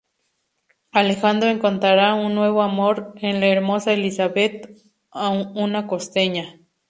Alejandro 0.93 1.51
encontrará 1.51 2.15
un 2.15 2.33
nuevo 2.33 2.63
amor 2.63 3.13
en 3.17 3.39
la 3.39 3.45
hermosa 3.49 3.93
Elizabeth, 3.93 4.67
una 5.13 5.85
costeña. 5.85 6.55